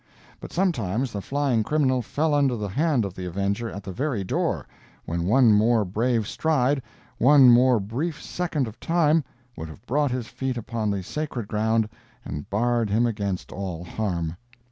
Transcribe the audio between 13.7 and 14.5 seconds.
harm.